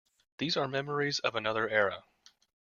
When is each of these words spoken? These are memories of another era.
These 0.39 0.57
are 0.57 0.67
memories 0.67 1.19
of 1.19 1.35
another 1.35 1.69
era. 1.69 2.03